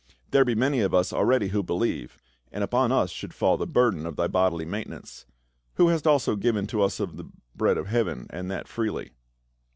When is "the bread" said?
7.17-7.77